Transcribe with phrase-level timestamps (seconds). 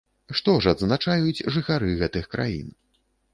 [0.37, 2.67] Што ж адзначаюць жыхары гэтых краін?